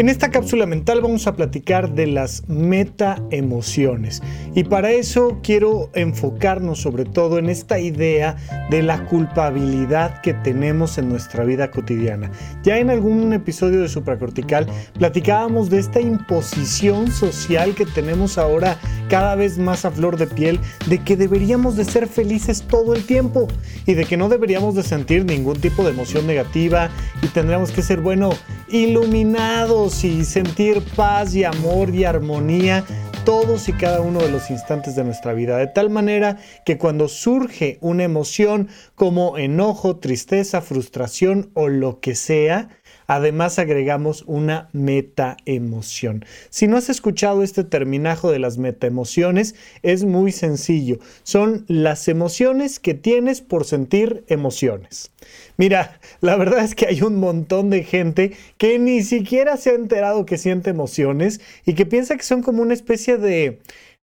[0.00, 4.22] En esta cápsula mental vamos a platicar de las metaemociones
[4.54, 8.34] y para eso quiero enfocarnos sobre todo en esta idea
[8.70, 12.30] de la culpabilidad que tenemos en nuestra vida cotidiana.
[12.62, 14.66] Ya en algún episodio de supracortical
[14.98, 18.78] platicábamos de esta imposición social que tenemos ahora
[19.10, 23.04] cada vez más a flor de piel de que deberíamos de ser felices todo el
[23.04, 23.48] tiempo
[23.84, 26.88] y de que no deberíamos de sentir ningún tipo de emoción negativa
[27.20, 28.30] y tendríamos que ser bueno
[28.70, 32.84] iluminados y sentir paz y amor y armonía
[33.24, 37.06] todos y cada uno de los instantes de nuestra vida, de tal manera que cuando
[37.06, 42.68] surge una emoción como enojo, tristeza, frustración o lo que sea,
[43.12, 46.24] Además agregamos una metaemoción.
[46.48, 51.00] Si no has escuchado este terminajo de las metaemociones, es muy sencillo.
[51.24, 55.10] Son las emociones que tienes por sentir emociones.
[55.56, 59.74] Mira, la verdad es que hay un montón de gente que ni siquiera se ha
[59.74, 63.58] enterado que siente emociones y que piensa que son como una especie de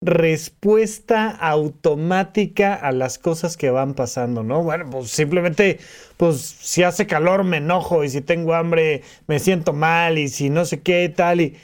[0.05, 4.62] respuesta automática a las cosas que van pasando, ¿no?
[4.62, 5.78] Bueno, pues simplemente,
[6.16, 10.50] pues si hace calor me enojo y si tengo hambre me siento mal y si
[10.50, 11.56] no sé qué tal y...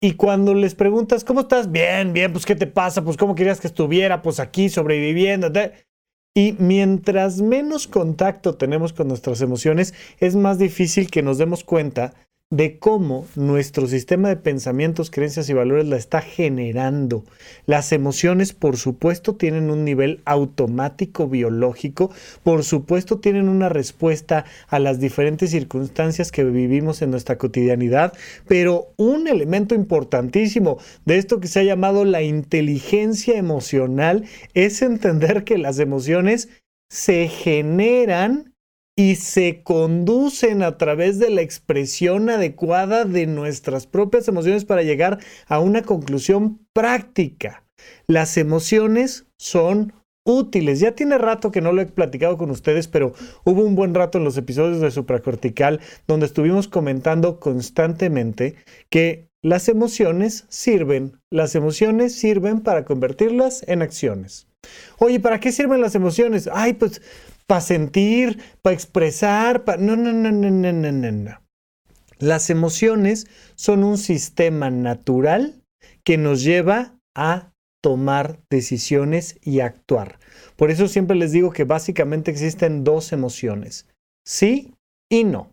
[0.00, 1.72] Y cuando les preguntas, ¿cómo estás?
[1.72, 3.02] Bien, bien, pues ¿qué te pasa?
[3.02, 4.22] Pues ¿cómo querías que estuviera?
[4.22, 5.50] Pues aquí sobreviviendo.
[6.36, 12.14] Y mientras menos contacto tenemos con nuestras emociones, es más difícil que nos demos cuenta
[12.50, 17.24] de cómo nuestro sistema de pensamientos, creencias y valores la está generando.
[17.66, 22.10] Las emociones, por supuesto, tienen un nivel automático biológico,
[22.42, 28.14] por supuesto, tienen una respuesta a las diferentes circunstancias que vivimos en nuestra cotidianidad,
[28.46, 35.44] pero un elemento importantísimo de esto que se ha llamado la inteligencia emocional es entender
[35.44, 36.48] que las emociones
[36.88, 38.54] se generan
[38.98, 45.20] y se conducen a través de la expresión adecuada de nuestras propias emociones para llegar
[45.46, 47.62] a una conclusión práctica.
[48.08, 49.92] Las emociones son
[50.24, 50.80] útiles.
[50.80, 53.12] Ya tiene rato que no lo he platicado con ustedes, pero
[53.44, 58.56] hubo un buen rato en los episodios de Supracortical donde estuvimos comentando constantemente
[58.90, 61.20] que las emociones sirven.
[61.30, 64.48] Las emociones sirven para convertirlas en acciones.
[64.98, 66.48] Oye, ¿para qué sirven las emociones?
[66.52, 67.00] Ay, pues
[67.48, 69.82] para sentir, para expresar, para...
[69.82, 71.40] No, no, no, no, no, no, no, no.
[72.18, 75.62] Las emociones son un sistema natural
[76.04, 80.18] que nos lleva a tomar decisiones y actuar.
[80.56, 83.86] Por eso siempre les digo que básicamente existen dos emociones,
[84.26, 84.74] sí
[85.10, 85.52] y no.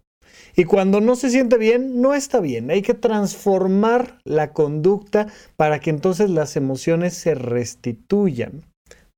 [0.57, 2.71] Y cuando no se siente bien, no está bien.
[2.71, 8.63] Hay que transformar la conducta para que entonces las emociones se restituyan.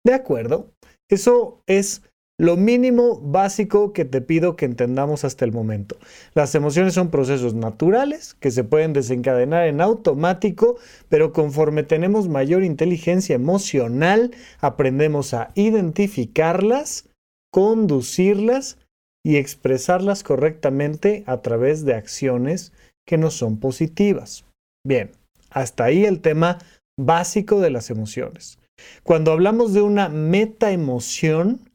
[0.05, 0.73] ¿De acuerdo?
[1.09, 2.01] Eso es
[2.39, 5.97] lo mínimo básico que te pido que entendamos hasta el momento.
[6.35, 10.77] Las emociones son procesos naturales que se pueden desencadenar en automático,
[11.09, 17.09] pero conforme tenemos mayor inteligencia emocional, aprendemos a identificarlas,
[17.51, 18.77] conducirlas
[19.25, 22.71] y expresarlas correctamente a través de acciones
[23.07, 24.45] que no son positivas.
[24.85, 25.11] Bien,
[25.49, 26.59] hasta ahí el tema
[26.99, 28.59] básico de las emociones.
[29.03, 31.66] Cuando hablamos de una metaemoción,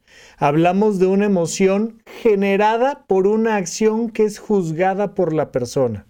[0.43, 6.09] Hablamos de una emoción generada por una acción que es juzgada por la persona.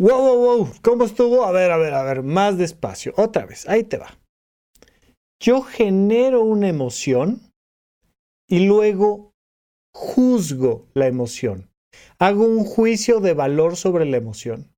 [0.00, 1.44] Wow, wow, wow, ¿cómo estuvo?
[1.44, 3.14] A ver, a ver, a ver, más despacio.
[3.16, 4.18] Otra vez, ahí te va.
[5.40, 7.52] Yo genero una emoción
[8.48, 9.30] y luego
[9.94, 11.70] juzgo la emoción.
[12.18, 14.72] Hago un juicio de valor sobre la emoción.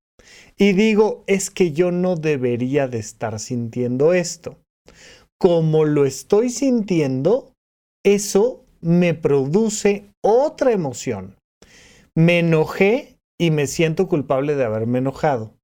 [0.58, 4.58] Y digo, es que yo no debería de estar sintiendo esto.
[5.38, 7.49] Como lo estoy sintiendo,
[8.04, 11.36] eso me produce otra emoción.
[12.14, 15.54] Me enojé y me siento culpable de haberme enojado.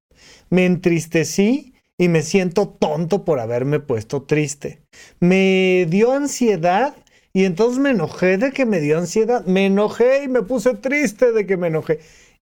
[0.50, 4.82] Me entristecí y me siento tonto por haberme puesto triste.
[5.20, 6.94] Me dio ansiedad
[7.32, 9.44] y entonces me enojé de que me dio ansiedad.
[9.46, 12.00] Me enojé y me puse triste de que me enojé.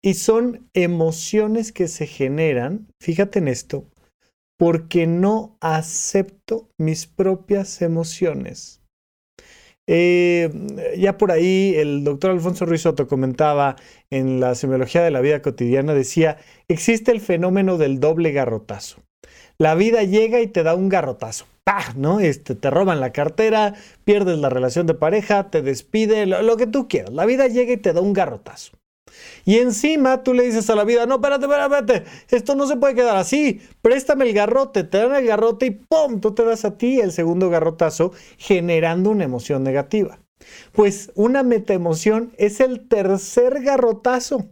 [0.04, 3.86] Y son emociones que se generan, fíjate en esto,
[4.58, 8.81] porque no acepto mis propias emociones.
[9.88, 10.50] Eh,
[10.98, 13.76] ya por ahí el doctor Alfonso Ruiz comentaba
[14.10, 16.38] en la semiología de la vida cotidiana, decía,
[16.68, 19.02] existe el fenómeno del doble garrotazo.
[19.58, 21.46] La vida llega y te da un garrotazo.
[21.64, 21.94] ¡Pah!
[21.96, 22.20] ¿No?
[22.20, 26.88] Este, te roban la cartera, pierdes la relación de pareja, te despide, lo que tú
[26.88, 27.14] quieras.
[27.14, 28.81] La vida llega y te da un garrotazo.
[29.46, 32.96] Y encima tú le dices a la vida, no, espérate, espérate, esto no se puede
[32.96, 36.22] quedar así, préstame el garrote, te dan el garrote y ¡pum!
[36.22, 40.20] Tú te das a ti el segundo garrotazo generando una emoción negativa.
[40.74, 44.48] Pues una metaemoción es el tercer garrotazo.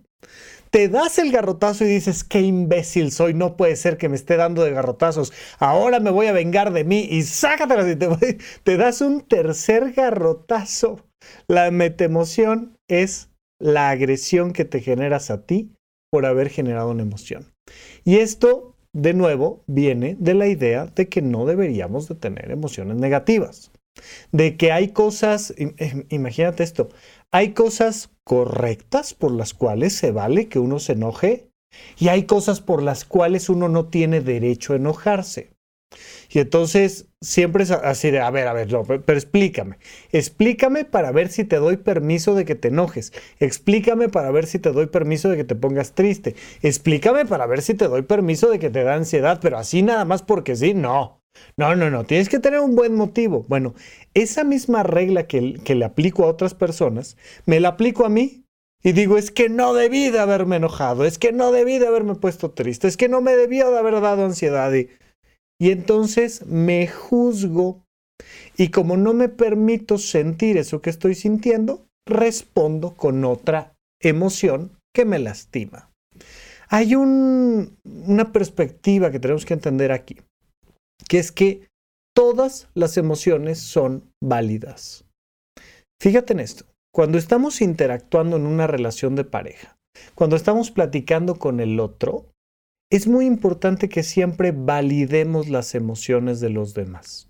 [0.71, 4.37] te das el garrotazo y dices, qué imbécil soy, no puede ser que me esté
[4.37, 8.77] dando de garrotazos, ahora me voy a vengar de mí y sácatelas y te, te
[8.77, 11.05] das un tercer garrotazo.
[11.47, 13.28] La metemoción es
[13.59, 15.71] la agresión que te generas a ti
[16.11, 17.53] por haber generado una emoción.
[18.03, 22.97] Y esto, de nuevo, viene de la idea de que no deberíamos de tener emociones
[22.97, 23.71] negativas.
[24.31, 26.89] De que hay cosas, eh, imagínate esto,
[27.31, 31.49] hay cosas correctas por las cuales se vale que uno se enoje
[31.97, 35.51] y hay cosas por las cuales uno no tiene derecho a enojarse.
[36.29, 38.67] Y entonces siempre es así de, a ver, a ver,
[39.05, 39.77] pero explícame.
[40.11, 43.13] Explícame para ver si te doy permiso de que te enojes.
[43.39, 46.35] Explícame para ver si te doy permiso de que te pongas triste.
[46.61, 50.05] Explícame para ver si te doy permiso de que te da ansiedad, pero así nada
[50.05, 51.19] más porque sí, no.
[51.57, 53.45] No, no, no, tienes que tener un buen motivo.
[53.47, 53.73] Bueno,
[54.13, 58.45] esa misma regla que, que le aplico a otras personas, me la aplico a mí.
[58.81, 62.15] Y digo, es que no debí de haberme enojado, es que no debí de haberme
[62.15, 64.73] puesto triste, es que no me debía de haber dado ansiedad.
[64.73, 64.87] Y,
[65.59, 67.83] y entonces me juzgo
[68.57, 75.05] y como no me permito sentir eso que estoy sintiendo, respondo con otra emoción que
[75.05, 75.91] me lastima.
[76.69, 80.17] Hay una perspectiva que tenemos que entender aquí,
[81.07, 81.67] que es que
[82.15, 85.05] todas las emociones son válidas.
[86.01, 89.77] Fíjate en esto, cuando estamos interactuando en una relación de pareja,
[90.15, 92.25] cuando estamos platicando con el otro,
[92.89, 97.27] es muy importante que siempre validemos las emociones de los demás.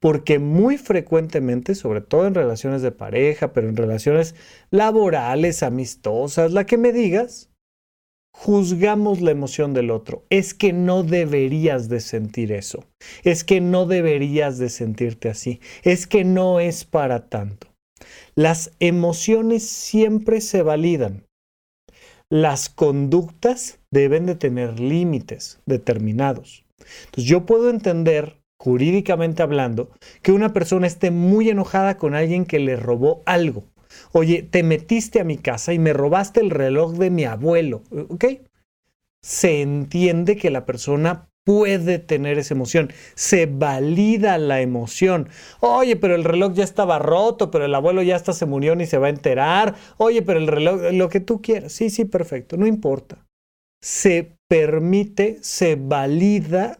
[0.00, 4.34] Porque muy frecuentemente, sobre todo en relaciones de pareja, pero en relaciones
[4.70, 7.50] laborales, amistosas, la que me digas,
[8.34, 10.26] juzgamos la emoción del otro.
[10.28, 12.84] Es que no deberías de sentir eso.
[13.22, 15.60] Es que no deberías de sentirte así.
[15.82, 17.68] Es que no es para tanto.
[18.34, 21.26] Las emociones siempre se validan
[22.28, 26.64] las conductas deben de tener límites determinados.
[27.04, 29.90] Entonces yo puedo entender, jurídicamente hablando,
[30.22, 33.64] que una persona esté muy enojada con alguien que le robó algo.
[34.12, 38.24] Oye, te metiste a mi casa y me robaste el reloj de mi abuelo, ¿ok?
[39.20, 42.92] Se entiende que la persona puede tener esa emoción.
[43.14, 45.28] Se valida la emoción.
[45.60, 48.86] Oye, pero el reloj ya estaba roto, pero el abuelo ya hasta se murió ni
[48.86, 49.74] se va a enterar.
[49.98, 51.72] Oye, pero el reloj, lo que tú quieras.
[51.72, 53.26] Sí, sí, perfecto, no importa.
[53.82, 56.78] Se permite, se valida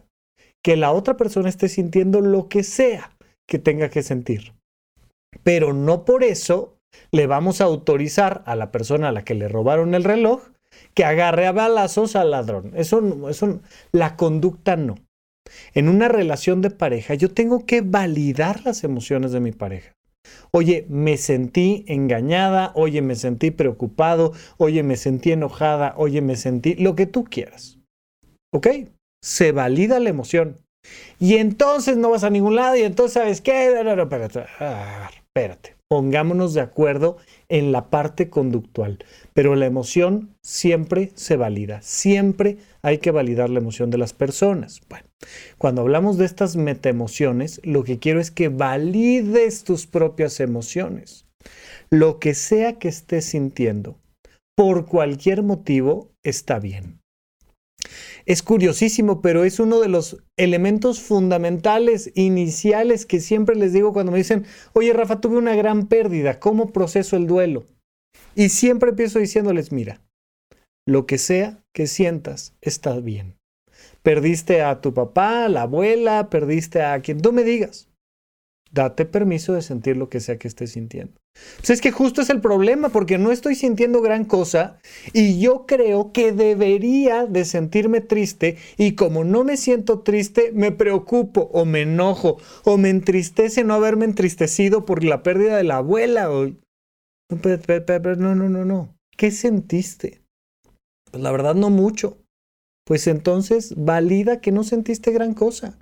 [0.63, 3.15] que la otra persona esté sintiendo lo que sea
[3.47, 4.53] que tenga que sentir.
[5.43, 6.77] Pero no por eso
[7.11, 10.41] le vamos a autorizar a la persona a la que le robaron el reloj
[10.93, 12.71] que agarre a balazos al ladrón.
[12.75, 13.61] Eso, eso,
[13.91, 14.95] la conducta no.
[15.73, 19.93] En una relación de pareja yo tengo que validar las emociones de mi pareja.
[20.51, 26.75] Oye, me sentí engañada, oye, me sentí preocupado, oye, me sentí enojada, oye, me sentí
[26.75, 27.79] lo que tú quieras.
[28.53, 28.67] ¿Ok?
[29.21, 30.57] Se valida la emoción.
[31.19, 33.81] Y entonces no vas a ningún lado y entonces, ¿sabes qué?
[33.83, 35.09] No, no, espérate, ah.
[35.89, 37.17] Pongámonos de acuerdo
[37.49, 38.99] en la parte conductual.
[39.33, 44.81] Pero la emoción siempre se valida, siempre hay que validar la emoción de las personas.
[44.89, 45.07] Bueno,
[45.57, 51.25] cuando hablamos de estas metaemociones, lo que quiero es que valides tus propias emociones.
[51.89, 53.97] Lo que sea que estés sintiendo,
[54.55, 56.99] por cualquier motivo, está bien.
[58.25, 64.11] Es curiosísimo, pero es uno de los elementos fundamentales, iniciales, que siempre les digo cuando
[64.11, 67.65] me dicen, oye Rafa, tuve una gran pérdida, ¿cómo proceso el duelo?
[68.35, 70.01] Y siempre empiezo diciéndoles, mira,
[70.85, 73.35] lo que sea que sientas está bien.
[74.01, 77.89] Perdiste a tu papá, a la abuela, perdiste a quien tú me digas.
[78.71, 81.13] Date permiso de sentir lo que sea que estés sintiendo.
[81.57, 84.79] Pues es que justo es el problema, porque no estoy sintiendo gran cosa
[85.13, 90.71] y yo creo que debería de sentirme triste y como no me siento triste, me
[90.71, 95.77] preocupo o me enojo o me entristece no haberme entristecido por la pérdida de la
[95.77, 96.31] abuela.
[96.31, 96.51] O...
[97.29, 98.95] No, no, no, no.
[99.15, 100.22] ¿Qué sentiste?
[101.13, 102.17] Pues la verdad no mucho.
[102.85, 105.77] Pues entonces valida que no sentiste gran cosa.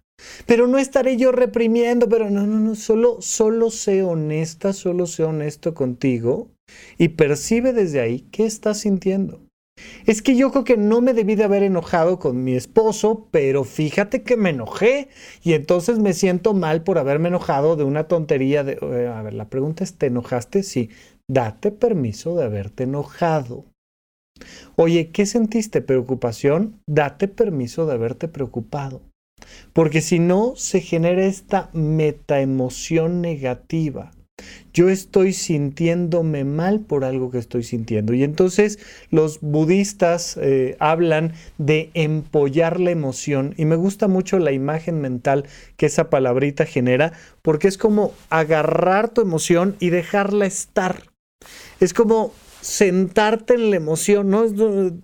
[0.45, 5.23] Pero no estaré yo reprimiendo, pero no, no, no, solo, solo sé honesta, solo sé
[5.23, 6.50] honesto contigo
[6.97, 9.39] y percibe desde ahí qué estás sintiendo.
[10.05, 13.63] Es que yo creo que no me debí de haber enojado con mi esposo, pero
[13.63, 15.07] fíjate que me enojé
[15.43, 18.73] y entonces me siento mal por haberme enojado de una tontería de...
[18.81, 20.61] Eh, a ver, la pregunta es, ¿te enojaste?
[20.61, 20.89] Sí,
[21.29, 23.70] date permiso de haberte enojado.
[24.75, 25.81] Oye, ¿qué sentiste?
[25.81, 26.79] ¿Preocupación?
[26.88, 29.01] Date permiso de haberte preocupado.
[29.74, 34.12] Porque si no, se genera esta metaemoción negativa.
[34.74, 38.13] Yo estoy sintiéndome mal por algo que estoy sintiendo.
[38.13, 38.79] Y entonces
[39.10, 43.53] los budistas eh, hablan de empollar la emoción.
[43.57, 45.45] Y me gusta mucho la imagen mental
[45.77, 51.03] que esa palabrita genera, porque es como agarrar tu emoción y dejarla estar.
[51.79, 54.46] Es como sentarte en la emoción, ¿no?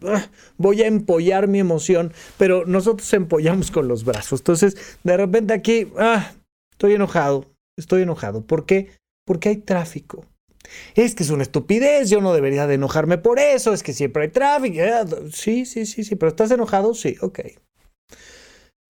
[0.03, 4.41] Ah, voy a empollar mi emoción, pero nosotros empollamos con los brazos.
[4.41, 6.31] Entonces, de repente aquí, ah,
[6.71, 7.45] estoy enojado,
[7.77, 8.41] estoy enojado.
[8.45, 8.91] ¿Por qué?
[9.25, 10.25] Porque hay tráfico.
[10.95, 14.23] Es que es una estupidez, yo no debería de enojarme por eso, es que siempre
[14.23, 14.79] hay tráfico.
[14.79, 16.93] Eh, sí, sí, sí, sí, pero ¿estás enojado?
[16.93, 17.39] Sí, ok.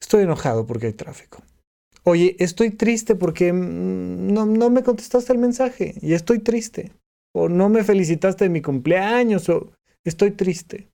[0.02, 1.42] Estoy enojado porque hay tráfico.
[2.04, 6.92] Oye, estoy triste porque mm, no, no me contestaste el mensaje y estoy triste
[7.38, 9.72] o no me felicitaste de mi cumpleaños, o
[10.04, 10.90] estoy triste.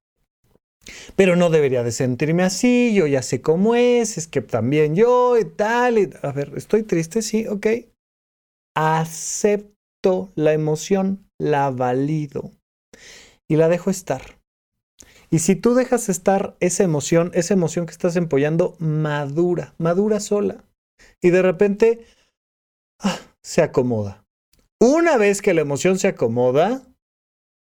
[1.15, 5.37] Pero no debería de sentirme así, yo ya sé cómo es, es que también yo
[5.37, 6.19] y tal.
[6.21, 7.67] a ver, estoy triste, sí, ok.
[8.75, 12.51] Acepto la emoción, la valido
[13.47, 14.21] y la dejo estar.
[15.29, 20.63] Y si tú dejas estar esa emoción, esa emoción que estás empollando, madura, madura sola.
[21.21, 22.05] Y de repente
[22.99, 24.22] ah, se acomoda.
[24.85, 26.85] Una vez que la emoción se acomoda,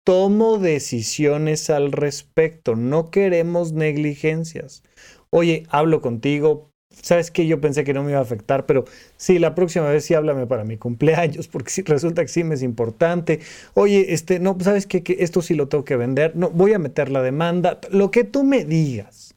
[0.04, 2.76] tomo decisiones al respecto.
[2.76, 4.82] No queremos negligencias.
[5.30, 6.72] Oye, hablo contigo.
[6.90, 10.06] Sabes que yo pensé que no me iba a afectar, pero sí, la próxima vez
[10.06, 13.42] sí háblame para mi cumpleaños, porque resulta que sí me es importante.
[13.76, 16.36] Oye, este, no, sabes que esto sí lo tengo que vender.
[16.36, 17.80] No, voy a meter la demanda.
[17.92, 19.36] Lo que tú me digas.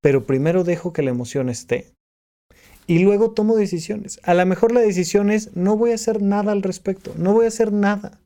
[0.00, 1.92] Pero primero dejo que la emoción esté
[2.92, 4.20] y luego tomo decisiones.
[4.22, 7.46] A lo mejor la decisión es no voy a hacer nada al respecto, no voy
[7.46, 8.20] a hacer nada.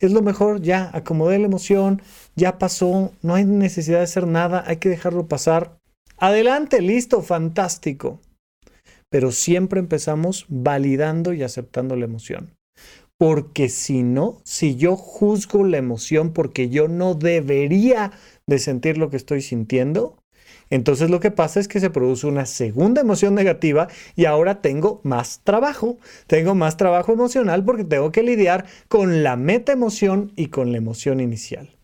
[0.00, 2.02] Es lo mejor, ya acomodé la emoción,
[2.34, 5.78] ya pasó, no hay necesidad de hacer nada, hay que dejarlo pasar.
[6.18, 8.20] Adelante, listo, fantástico.
[9.10, 12.50] Pero siempre empezamos validando y aceptando la emoción.
[13.18, 18.12] Porque si no, si yo juzgo la emoción porque yo no debería
[18.46, 20.18] de sentir lo que estoy sintiendo,
[20.70, 25.00] entonces lo que pasa es que se produce una segunda emoción negativa y ahora tengo
[25.04, 25.98] más trabajo.
[26.26, 30.78] Tengo más trabajo emocional porque tengo que lidiar con la meta emoción y con la
[30.78, 31.76] emoción inicial.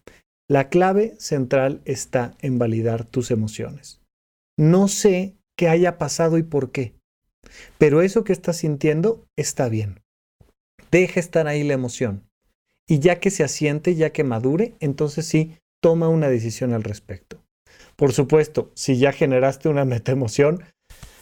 [0.49, 4.01] La clave central está en validar tus emociones.
[4.59, 6.95] No sé qué haya pasado y por qué,
[7.79, 10.01] pero eso que estás sintiendo está bien.
[10.91, 12.29] Deja estar ahí la emoción.
[12.87, 17.42] Y ya que se asiente, ya que madure, entonces sí, toma una decisión al respecto.
[18.03, 20.65] Por supuesto, si ya generaste una metaemoción,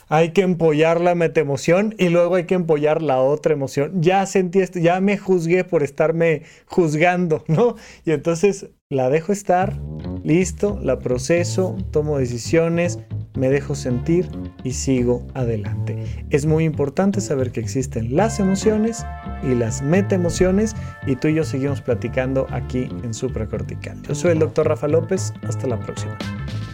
[0.09, 4.01] hay que empollar la metaemoción y luego hay que empollar la otra emoción.
[4.01, 7.77] Ya sentí esto, ya me juzgué por estarme juzgando, ¿no?
[8.07, 9.79] Y entonces la dejo estar,
[10.25, 12.99] listo, la proceso, tomo decisiones,
[13.37, 14.31] me dejo sentir
[14.65, 16.03] y sigo adelante.
[16.31, 19.05] Es muy importante saber que existen las emociones
[19.43, 20.75] y las metaemociones
[21.07, 24.01] y tú y yo seguimos platicando aquí en Supracortical.
[24.01, 26.17] Yo soy el doctor Rafa López, hasta la próxima.